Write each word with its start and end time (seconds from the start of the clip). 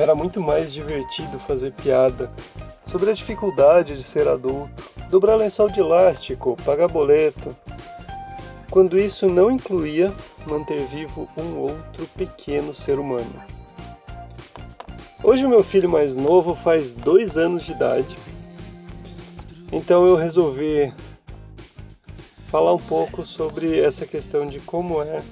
era 0.00 0.14
muito 0.14 0.40
mais 0.40 0.72
divertido 0.72 1.38
fazer 1.38 1.72
piada 1.72 2.30
sobre 2.84 3.10
a 3.10 3.12
dificuldade 3.12 3.96
de 3.96 4.02
ser 4.02 4.26
adulto, 4.26 4.90
dobrar 5.10 5.34
lençol 5.34 5.68
de 5.68 5.78
elástico, 5.78 6.56
pagar 6.64 6.88
boleto, 6.88 7.54
quando 8.70 8.98
isso 8.98 9.28
não 9.28 9.50
incluía 9.50 10.12
manter 10.46 10.80
vivo 10.86 11.28
um 11.36 11.58
outro 11.58 12.06
pequeno 12.16 12.74
ser 12.74 12.98
humano. 12.98 13.30
Hoje 15.22 15.44
o 15.44 15.50
meu 15.50 15.62
filho 15.62 15.88
mais 15.88 16.16
novo 16.16 16.54
faz 16.54 16.94
dois 16.94 17.36
anos 17.36 17.64
de 17.64 17.72
idade, 17.72 18.18
então 19.70 20.06
eu 20.06 20.16
resolvi 20.16 20.92
falar 22.46 22.72
um 22.72 22.78
pouco 22.78 23.26
sobre 23.26 23.78
essa 23.78 24.06
questão 24.06 24.46
de 24.46 24.60
como 24.60 25.02
é 25.02 25.22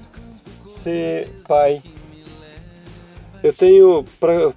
ser 0.67 1.29
pai. 1.49 1.83
Eu 3.43 3.53
tenho, 3.53 4.05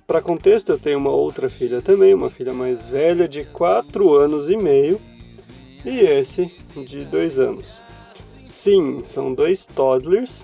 para 0.08 0.22
contexto, 0.22 0.72
eu 0.72 0.80
tenho 0.80 0.98
uma 0.98 1.12
outra 1.12 1.50
filha 1.50 1.82
também, 1.82 2.14
uma 2.14 2.32
filha 2.32 2.54
mais 2.54 2.86
velha 2.86 3.28
de 3.28 3.44
4 3.46 4.14
anos 4.16 4.50
e 4.50 4.58
meio 4.58 5.00
e 5.86 6.00
esse 6.00 6.52
de 6.76 7.06
2 7.06 7.40
anos. 7.40 7.82
Sim, 8.50 9.04
são 9.04 9.34
dois 9.34 9.66
toddlers. 9.66 10.44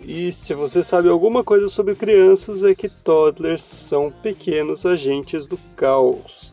E 0.00 0.32
se 0.32 0.52
você 0.52 0.82
sabe 0.82 1.08
alguma 1.08 1.44
coisa 1.44 1.68
sobre 1.68 1.94
crianças, 1.94 2.64
é 2.64 2.74
que 2.74 2.88
toddlers 2.88 3.62
são 3.62 4.10
pequenos 4.10 4.84
agentes 4.84 5.46
do 5.46 5.56
caos. 5.76 6.52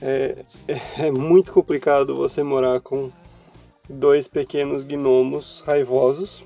É, 0.00 0.36
é 0.98 1.10
muito 1.10 1.52
complicado 1.52 2.16
você 2.16 2.42
morar 2.42 2.80
com 2.80 3.10
dois 3.88 4.28
pequenos 4.28 4.84
gnomos 4.84 5.62
raivosos. 5.66 6.44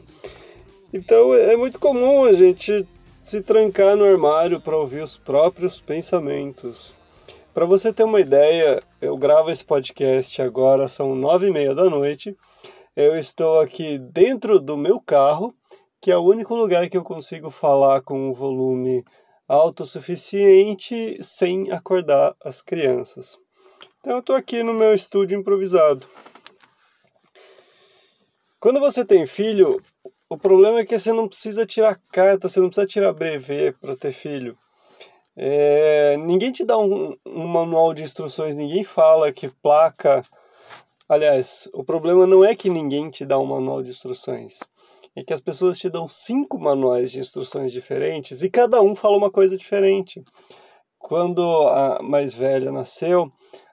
Então 0.92 1.32
é 1.32 1.56
muito 1.56 1.78
comum 1.78 2.24
a 2.24 2.32
gente 2.32 2.86
se 3.20 3.42
trancar 3.42 3.96
no 3.96 4.04
armário 4.04 4.60
para 4.60 4.76
ouvir 4.76 5.02
os 5.02 5.16
próprios 5.16 5.80
pensamentos. 5.80 6.96
Para 7.52 7.66
você 7.66 7.92
ter 7.92 8.04
uma 8.04 8.20
ideia, 8.20 8.82
eu 9.00 9.16
gravo 9.16 9.50
esse 9.50 9.64
podcast 9.64 10.40
agora, 10.40 10.88
são 10.88 11.14
nove 11.14 11.48
e 11.48 11.52
meia 11.52 11.74
da 11.74 11.90
noite 11.90 12.36
eu 12.96 13.16
estou 13.16 13.60
aqui 13.60 13.98
dentro 13.98 14.58
do 14.58 14.76
meu 14.76 15.00
carro, 15.00 15.54
que 16.00 16.10
é 16.10 16.16
o 16.16 16.24
único 16.24 16.54
lugar 16.54 16.88
que 16.88 16.96
eu 16.96 17.04
consigo 17.04 17.48
falar 17.48 18.02
com 18.02 18.28
um 18.28 18.32
volume 18.32 19.04
autossuficiente 19.48 21.22
sem 21.22 21.70
acordar 21.70 22.34
as 22.44 22.60
crianças. 22.60 23.38
Então 24.00 24.14
eu 24.14 24.18
estou 24.18 24.34
aqui 24.34 24.62
no 24.62 24.74
meu 24.74 24.92
estúdio 24.92 25.38
improvisado. 25.38 26.06
Quando 28.58 28.80
você 28.80 29.04
tem 29.04 29.26
filho, 29.26 29.80
o 30.30 30.38
problema 30.38 30.80
é 30.80 30.84
que 30.86 30.98
você 30.98 31.12
não 31.12 31.28
precisa 31.28 31.66
tirar 31.66 32.00
carta, 32.10 32.48
você 32.48 32.58
não 32.58 32.68
precisa 32.68 32.86
tirar 32.86 33.12
brevet 33.12 33.76
para 33.78 33.94
ter 33.94 34.12
filho. 34.12 34.56
É, 35.36 36.16
ninguém 36.16 36.50
te 36.50 36.64
dá 36.64 36.78
um, 36.78 37.14
um 37.26 37.46
manual 37.46 37.92
de 37.92 38.02
instruções, 38.02 38.56
ninguém 38.56 38.82
fala 38.82 39.30
que 39.30 39.48
placa 39.48 40.24
Aliás, 41.10 41.68
o 41.74 41.82
problema 41.82 42.24
não 42.24 42.44
é 42.44 42.54
que 42.54 42.70
ninguém 42.70 43.10
te 43.10 43.26
dá 43.26 43.36
um 43.36 43.44
manual 43.44 43.82
de 43.82 43.90
instruções. 43.90 44.60
É 45.16 45.24
que 45.24 45.34
as 45.34 45.40
pessoas 45.40 45.76
te 45.76 45.90
dão 45.90 46.06
cinco 46.06 46.56
manuais 46.56 47.10
de 47.10 47.18
instruções 47.18 47.72
diferentes 47.72 48.44
e 48.44 48.48
cada 48.48 48.80
um 48.80 48.94
fala 48.94 49.16
uma 49.16 49.28
coisa 49.28 49.56
diferente. 49.56 50.22
Quando 51.00 51.42
a 51.66 51.98
mais 52.00 52.32
velha 52.32 52.70
nasceu, 52.70 53.28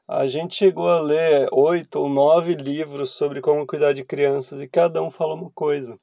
a 0.08 0.26
gente 0.26 0.56
chegou 0.56 0.90
a 0.90 1.00
ler 1.00 1.48
oito 1.52 2.00
ou 2.00 2.10
nove 2.10 2.56
livros 2.56 3.12
sobre 3.12 3.40
como 3.40 3.68
cuidar 3.68 3.94
de 3.94 4.04
crianças 4.04 4.60
e 4.60 4.68
cada 4.68 5.04
um 5.04 5.12
fala 5.12 5.36
uma 5.36 5.52
coisa. 5.52 5.96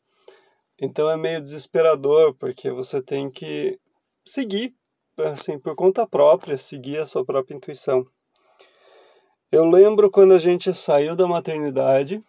Então 0.81 1.09
é 1.09 1.17
meio 1.17 1.41
desesperador, 1.41 2.35
porque 2.35 2.71
você 2.71 3.01
tem 3.01 3.31
que 3.31 3.79
seguir, 4.25 4.75
assim, 5.19 5.59
por 5.59 5.75
conta 5.75 6.07
própria, 6.07 6.59
seguir 6.59 6.99
a 6.99 7.07
sua 7.07 7.25
própria 7.25 7.55
intuição. 7.55 8.07
Eu 9.53 9.65
lembro 9.71 10.11
quando 10.11 10.35
a 10.35 10.39
gente 10.39 10.75
saiu 10.75 11.15
da 11.15 11.29
maternidade, 11.29 12.23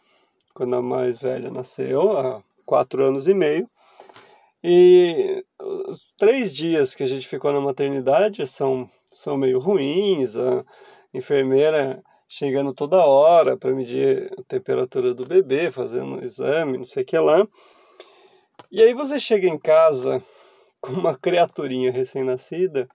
quando 0.53 0.75
a 0.75 0.81
mais 0.81 1.21
velha 1.21 1.49
nasceu, 1.49 2.15
há 2.17 2.43
quatro 2.65 3.03
anos 3.03 3.27
e 3.27 3.33
meio, 3.33 3.67
e 4.63 5.43
os 5.59 6.11
três 6.17 6.53
dias 6.53 6.95
que 6.95 7.03
a 7.03 7.07
gente 7.07 7.27
ficou 7.27 7.51
na 7.51 7.61
maternidade 7.61 8.45
são, 8.45 8.89
são 9.05 9.37
meio 9.37 9.59
ruins, 9.59 10.35
a 10.35 10.63
enfermeira 11.13 12.03
chegando 12.27 12.73
toda 12.73 13.05
hora 13.05 13.57
para 13.57 13.73
medir 13.73 14.31
a 14.37 14.43
temperatura 14.43 15.13
do 15.13 15.23
bebê, 15.27 15.71
fazendo 15.71 16.15
um 16.15 16.19
exame, 16.19 16.77
não 16.77 16.85
sei 16.85 17.03
o 17.03 17.05
que 17.05 17.17
lá. 17.17 17.47
E 18.71 18.81
aí 18.81 18.93
você 18.93 19.19
chega 19.19 19.47
em 19.47 19.57
casa 19.57 20.23
com 20.81 20.93
uma 20.93 21.17
criaturinha 21.17 21.91
recém-nascida, 21.91 22.87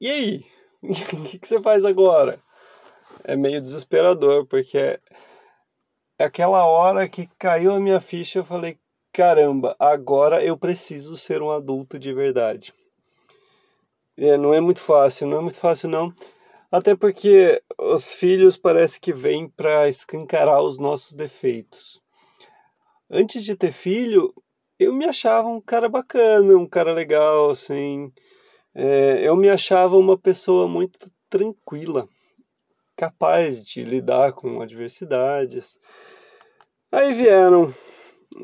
e 0.00 0.10
aí? 0.10 0.46
O 0.82 1.22
que, 1.24 1.38
que 1.38 1.46
você 1.46 1.60
faz 1.60 1.84
agora? 1.84 2.40
é 3.24 3.36
meio 3.36 3.60
desesperador, 3.60 4.46
porque 4.46 4.78
é, 4.78 5.00
é 6.18 6.24
aquela 6.24 6.64
hora 6.66 7.08
que 7.08 7.28
caiu 7.38 7.72
a 7.72 7.80
minha 7.80 8.00
ficha, 8.00 8.40
eu 8.40 8.44
falei, 8.44 8.78
caramba, 9.12 9.76
agora 9.78 10.44
eu 10.44 10.56
preciso 10.56 11.16
ser 11.16 11.42
um 11.42 11.50
adulto 11.50 11.98
de 11.98 12.12
verdade. 12.12 12.72
É, 14.16 14.36
não 14.36 14.52
é 14.52 14.60
muito 14.60 14.80
fácil, 14.80 15.26
não 15.26 15.38
é 15.38 15.40
muito 15.40 15.58
fácil 15.58 15.88
não. 15.88 16.12
Até 16.70 16.94
porque 16.94 17.62
os 17.78 18.12
filhos 18.12 18.56
parece 18.56 18.98
que 19.00 19.12
vêm 19.12 19.48
para 19.48 19.88
escancarar 19.88 20.62
os 20.62 20.78
nossos 20.78 21.12
defeitos. 21.12 22.00
Antes 23.10 23.44
de 23.44 23.54
ter 23.54 23.72
filho, 23.72 24.32
eu 24.78 24.92
me 24.92 25.04
achava 25.04 25.48
um 25.48 25.60
cara 25.60 25.88
bacana, 25.88 26.56
um 26.56 26.66
cara 26.66 26.92
legal, 26.92 27.50
assim. 27.50 28.12
É, 28.74 29.20
eu 29.26 29.36
me 29.36 29.48
achava 29.50 29.96
uma 29.96 30.18
pessoa 30.18 30.66
muito 30.66 31.10
tranquila 31.28 32.08
capaz 32.96 33.64
de 33.64 33.82
lidar 33.84 34.32
com 34.32 34.60
adversidades. 34.60 35.78
Aí 36.90 37.12
vieram 37.12 37.72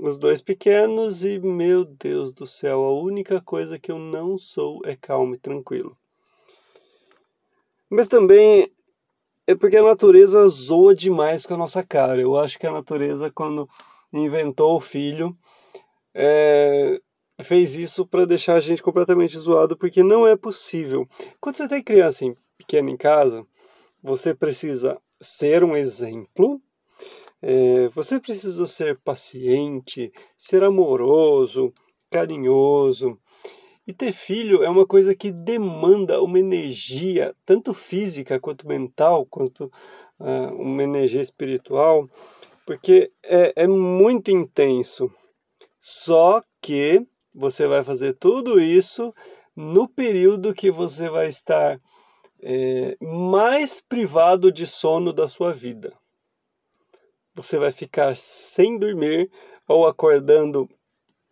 os 0.01 0.19
dois 0.19 0.43
pequenos 0.43 1.23
e, 1.23 1.39
meu 1.39 1.85
Deus 1.85 2.33
do 2.33 2.47
céu, 2.47 2.85
a 2.85 2.93
única 2.93 3.41
coisa 3.41 3.79
que 3.79 3.91
eu 3.91 3.99
não 3.99 4.37
sou 4.37 4.81
é 4.85 4.97
calmo 4.97 5.35
e 5.35 5.39
tranquilo. 5.39 5.97
Mas 7.91 8.09
também 8.09 8.71
é 9.47 9.55
porque 9.55 9.77
a 9.77 9.83
natureza 9.83 10.47
zoa 10.49 10.95
demais 10.95 11.47
com 11.47 11.55
a 11.55 11.59
nossa 11.59 11.83
cara. 11.83 12.21
Eu 12.21 12.37
acho 12.37 12.59
que 12.59 12.67
a 12.67 12.73
natureza, 12.73 13.31
quando 13.31 13.69
inventou 14.13 14.77
o 14.77 14.81
filho, 14.81 15.37
é, 16.15 17.01
fez 17.43 17.75
isso 17.75 18.07
para 18.07 18.27
deixar 18.27 18.55
a 18.55 18.61
gente 18.61 18.83
completamente 18.83 19.39
zoado, 19.39 19.77
porque 19.77 20.03
não 20.03 20.27
é 20.27 20.37
possível. 20.37 21.09
Quando 21.41 21.57
você 21.57 21.69
tem 21.69 21.83
criança 21.83 22.25
pequena 22.57 22.91
em 22.91 22.97
casa, 22.97 23.47
você 24.03 24.35
precisa 24.35 24.99
ser 25.21 25.65
um 25.65 25.77
exemplo, 25.77 26.61
é, 27.41 27.89
você 27.89 28.19
precisa 28.19 28.67
ser 28.67 28.99
paciente, 28.99 30.13
ser 30.37 30.65
amoroso, 30.65 31.73
carinhoso. 32.11 33.19
E 33.87 33.93
ter 33.93 34.13
filho 34.13 34.63
é 34.63 34.69
uma 34.69 34.87
coisa 34.87 35.15
que 35.15 35.31
demanda 35.31 36.21
uma 36.21 36.39
energia, 36.39 37.35
tanto 37.47 37.73
física 37.73 38.39
quanto 38.39 38.69
mental, 38.69 39.25
quanto 39.25 39.73
uh, 40.21 40.55
uma 40.59 40.83
energia 40.83 41.23
espiritual, 41.23 42.07
porque 42.67 43.11
é, 43.23 43.55
é 43.57 43.67
muito 43.67 44.31
intenso. 44.31 45.11
Só 45.79 46.43
que 46.61 47.07
você 47.35 47.67
vai 47.67 47.83
fazer 47.83 48.15
tudo 48.15 48.61
isso 48.61 49.15
no 49.55 49.89
período 49.89 50.55
que 50.55 50.71
você 50.71 51.09
vai 51.09 51.29
estar 51.29 51.81
é, 52.41 52.97
mais 53.01 53.81
privado 53.81 54.53
de 54.53 54.67
sono 54.67 55.13
da 55.13 55.29
sua 55.29 55.53
vida. 55.53 55.93
Você 57.35 57.59
vai 57.59 57.71
ficar 57.71 58.17
sem 58.17 58.79
dormir 58.79 59.31
ou 59.67 59.87
acordando 59.87 60.69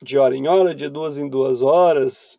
de 0.02 0.19
hora 0.19 0.37
em 0.37 0.46
hora, 0.46 0.75
de 0.75 0.88
duas 0.88 1.16
em 1.16 1.28
duas 1.28 1.62
horas, 1.62 2.37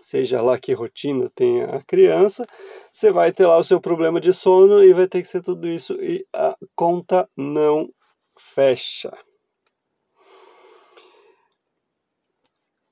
seja 0.00 0.40
lá 0.40 0.58
que 0.58 0.72
rotina 0.72 1.30
tenha 1.34 1.66
a 1.66 1.82
criança, 1.82 2.46
você 2.90 3.10
vai 3.12 3.32
ter 3.32 3.46
lá 3.46 3.58
o 3.58 3.64
seu 3.64 3.80
problema 3.80 4.20
de 4.20 4.32
sono 4.32 4.82
e 4.82 4.92
vai 4.92 5.06
ter 5.06 5.20
que 5.20 5.28
ser 5.28 5.42
tudo 5.42 5.68
isso 5.68 5.94
e 6.00 6.26
a 6.32 6.56
conta 6.74 7.28
não 7.36 7.88
fecha. 8.38 9.12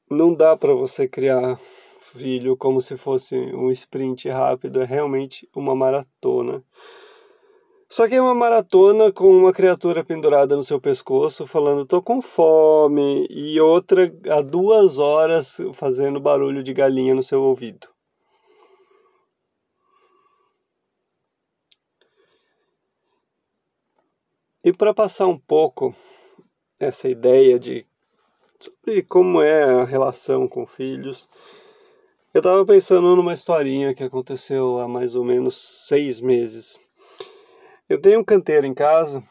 Não 0.08 0.32
dá 0.32 0.56
para 0.56 0.72
você 0.72 1.08
criar 1.08 1.58
filho 2.00 2.56
como 2.56 2.80
se 2.80 2.96
fosse 2.96 3.34
um 3.34 3.70
sprint 3.72 4.28
rápido, 4.28 4.80
é 4.80 4.84
realmente 4.84 5.48
uma 5.54 5.74
maratona. 5.74 6.62
Só 7.88 8.06
que 8.06 8.14
é 8.14 8.22
uma 8.22 8.34
maratona 8.34 9.12
com 9.12 9.28
uma 9.28 9.52
criatura 9.52 10.04
pendurada 10.04 10.54
no 10.54 10.62
seu 10.62 10.80
pescoço 10.80 11.46
falando 11.46 11.84
tô 11.84 12.00
com 12.02 12.22
fome 12.22 13.26
e 13.30 13.60
outra 13.60 14.12
há 14.28 14.42
duas 14.42 14.98
horas 14.98 15.58
fazendo 15.72 16.20
barulho 16.20 16.62
de 16.62 16.72
galinha 16.72 17.14
no 17.14 17.22
seu 17.22 17.42
ouvido. 17.42 17.88
E 24.62 24.72
para 24.72 24.92
passar 24.94 25.26
um 25.26 25.38
pouco 25.38 25.94
essa 26.80 27.08
ideia 27.08 27.58
de 27.58 27.86
sobre 28.58 29.02
como 29.02 29.42
é 29.42 29.64
a 29.64 29.84
relação 29.84 30.48
com 30.48 30.66
filhos, 30.66 31.28
Eu 32.32 32.42
tava 32.42 32.66
pensando 32.66 33.16
numa 33.16 33.32
historinha 33.32 33.94
que 33.94 34.04
aconteceu 34.04 34.78
há 34.78 34.86
mais 34.86 35.16
ou 35.16 35.24
menos 35.24 35.56
seis 35.88 36.20
meses. 36.20 36.78
Eu 37.88 37.98
tenho 37.98 38.20
um 38.20 38.24
canteiro 38.24 38.66
em 38.66 38.74
casa 38.74 39.22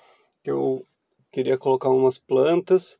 que 0.43 0.49
eu 0.49 0.83
queria 1.31 1.55
colocar 1.55 1.89
umas 1.89 2.17
plantas 2.17 2.97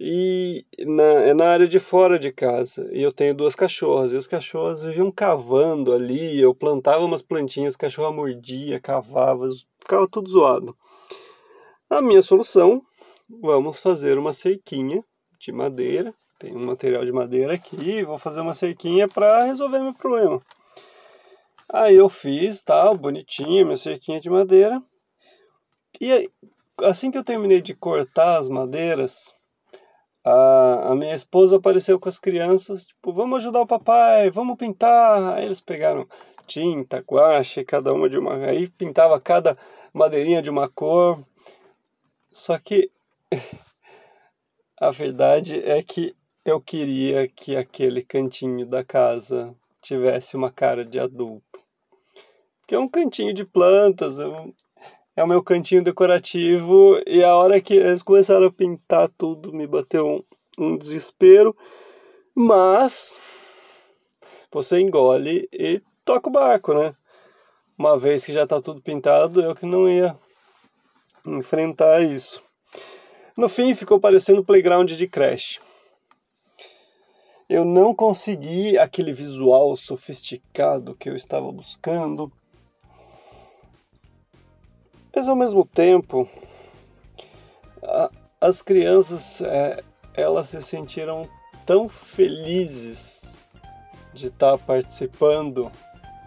e 0.00 0.66
na, 0.80 1.02
é 1.02 1.34
na 1.34 1.48
área 1.48 1.68
de 1.68 1.78
fora 1.78 2.18
de 2.18 2.32
casa. 2.32 2.88
E 2.92 3.00
eu 3.00 3.12
tenho 3.12 3.32
duas 3.32 3.54
cachorras. 3.54 4.12
E 4.12 4.16
as 4.16 4.26
cachorras 4.26 4.82
viviam 4.82 5.12
cavando 5.12 5.92
ali. 5.92 6.40
Eu 6.40 6.52
plantava 6.52 7.04
umas 7.04 7.22
plantinhas, 7.22 7.76
a 7.76 7.78
cachorra 7.78 8.10
mordia, 8.10 8.80
cavava, 8.80 9.46
ficava 9.78 10.08
tudo 10.10 10.28
zoado. 10.28 10.76
A 11.88 12.02
minha 12.02 12.22
solução, 12.22 12.82
vamos 13.28 13.78
fazer 13.78 14.18
uma 14.18 14.32
cerquinha 14.32 15.04
de 15.40 15.50
madeira. 15.50 16.14
Tem 16.38 16.54
um 16.54 16.66
material 16.66 17.04
de 17.04 17.12
madeira 17.12 17.54
aqui, 17.54 18.04
vou 18.04 18.18
fazer 18.18 18.40
uma 18.40 18.54
cerquinha 18.54 19.08
para 19.08 19.44
resolver 19.44 19.80
meu 19.80 19.92
problema. 19.92 20.40
Aí 21.68 21.96
eu 21.96 22.08
fiz, 22.08 22.62
tal, 22.62 22.96
bonitinha, 22.96 23.64
minha 23.64 23.76
cerquinha 23.76 24.20
de 24.20 24.30
madeira. 24.30 24.80
E 26.00 26.12
aí, 26.12 26.30
assim 26.82 27.10
que 27.10 27.18
eu 27.18 27.24
terminei 27.24 27.60
de 27.60 27.74
cortar 27.74 28.38
as 28.38 28.48
madeiras, 28.48 29.34
a, 30.24 30.90
a 30.92 30.94
minha 30.94 31.14
esposa 31.14 31.56
apareceu 31.56 31.98
com 31.98 32.08
as 32.08 32.18
crianças, 32.18 32.86
tipo, 32.86 33.12
vamos 33.12 33.38
ajudar 33.38 33.60
o 33.60 33.66
papai, 33.66 34.30
vamos 34.30 34.56
pintar. 34.56 35.34
Aí 35.34 35.44
eles 35.44 35.60
pegaram 35.60 36.06
tinta, 36.46 37.04
guache, 37.08 37.64
cada 37.64 37.92
uma 37.92 38.08
de 38.08 38.18
uma. 38.18 38.34
Aí 38.46 38.68
pintava 38.68 39.20
cada 39.20 39.56
madeirinha 39.92 40.42
de 40.42 40.50
uma 40.50 40.68
cor. 40.68 41.22
Só 42.32 42.58
que 42.58 42.90
a 44.80 44.90
verdade 44.90 45.60
é 45.62 45.82
que 45.82 46.16
eu 46.42 46.58
queria 46.58 47.28
que 47.28 47.54
aquele 47.54 48.02
cantinho 48.02 48.64
da 48.64 48.82
casa 48.82 49.54
tivesse 49.82 50.34
uma 50.36 50.50
cara 50.50 50.86
de 50.86 50.98
adulto. 50.98 51.60
Que 52.66 52.74
é 52.74 52.78
um 52.78 52.88
cantinho 52.88 53.34
de 53.34 53.44
plantas, 53.44 54.18
é 55.14 55.22
o 55.22 55.26
meu 55.26 55.42
cantinho 55.42 55.84
decorativo 55.84 56.98
e 57.06 57.22
a 57.22 57.36
hora 57.36 57.60
que 57.60 57.74
eles 57.74 58.02
começaram 58.02 58.46
a 58.46 58.52
pintar 58.52 59.10
tudo 59.18 59.52
me 59.52 59.66
bateu 59.66 60.06
um, 60.06 60.24
um 60.58 60.76
desespero, 60.78 61.54
mas 62.34 63.20
você 64.50 64.80
engole 64.80 65.46
e 65.52 65.82
toca 66.06 66.30
o 66.30 66.32
barco, 66.32 66.72
né? 66.72 66.94
Uma 67.76 67.98
vez 67.98 68.24
que 68.24 68.32
já 68.32 68.44
está 68.44 68.62
tudo 68.62 68.80
pintado, 68.80 69.42
eu 69.42 69.54
que 69.54 69.66
não 69.66 69.86
ia 69.86 70.16
enfrentar 71.26 72.00
isso. 72.00 72.42
No 73.36 73.48
fim, 73.48 73.74
ficou 73.74 74.00
parecendo 74.00 74.44
playground 74.44 74.90
de 74.90 75.06
creche. 75.06 75.60
Eu 77.48 77.64
não 77.64 77.94
consegui 77.94 78.78
aquele 78.78 79.12
visual 79.12 79.76
sofisticado 79.76 80.94
que 80.94 81.08
eu 81.08 81.16
estava 81.16 81.50
buscando, 81.50 82.30
mas 85.14 85.28
ao 85.28 85.36
mesmo 85.36 85.66
tempo, 85.66 86.28
a, 87.82 88.10
as 88.40 88.62
crianças, 88.62 89.40
é, 89.42 89.82
elas 90.14 90.48
se 90.48 90.62
sentiram 90.62 91.28
tão 91.66 91.88
felizes 91.88 93.44
de 94.14 94.28
estar 94.28 94.56
tá 94.56 94.58
participando, 94.58 95.70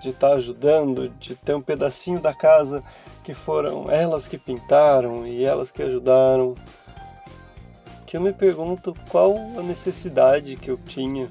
de 0.01 0.09
estar 0.09 0.29
tá 0.29 0.35
ajudando, 0.35 1.09
de 1.09 1.35
ter 1.35 1.55
um 1.55 1.61
pedacinho 1.61 2.19
da 2.19 2.33
casa 2.33 2.83
que 3.23 3.33
foram 3.33 3.89
elas 3.89 4.27
que 4.27 4.37
pintaram 4.37 5.25
e 5.25 5.43
elas 5.43 5.71
que 5.71 5.81
ajudaram, 5.81 6.55
que 8.13 8.17
eu 8.17 8.21
me 8.21 8.31
pergunto 8.31 8.95
qual 9.09 9.35
a 9.57 9.63
necessidade 9.63 10.55
que 10.55 10.69
eu 10.69 10.77
tinha 10.85 11.27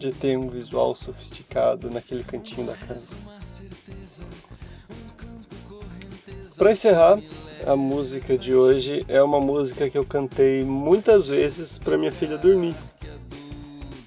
de 0.00 0.10
ter 0.10 0.36
um 0.36 0.48
visual 0.48 0.92
sofisticado 0.96 1.88
naquele 1.88 2.24
cantinho 2.24 2.66
da 2.66 2.74
casa. 2.74 3.14
Para 6.56 6.72
encerrar, 6.72 7.20
a 7.64 7.76
música 7.76 8.36
de 8.36 8.52
hoje 8.52 9.04
é 9.06 9.22
uma 9.22 9.40
música 9.40 9.88
que 9.88 9.96
eu 9.96 10.04
cantei 10.04 10.64
muitas 10.64 11.28
vezes 11.28 11.78
para 11.78 11.96
minha 11.96 12.10
filha 12.10 12.36
dormir, 12.36 12.74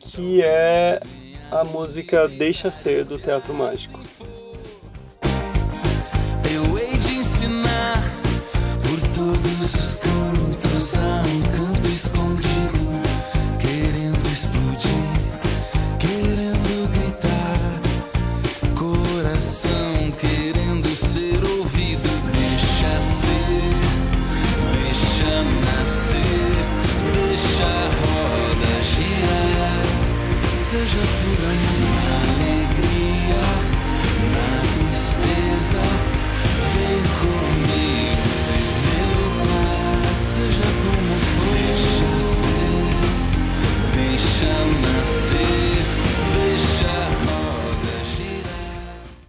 que 0.02 0.42
é 0.42 1.00
a 1.50 1.64
música 1.64 2.28
Deixa 2.28 2.72
Ser 2.72 3.06
do 3.06 3.18
Teatro 3.18 3.54
Mágico. 3.54 3.98